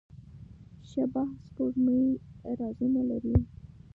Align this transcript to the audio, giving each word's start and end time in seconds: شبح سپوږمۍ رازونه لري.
شبح 0.89 1.27
سپوږمۍ 1.45 2.05
رازونه 2.59 3.01
لري. 3.09 3.35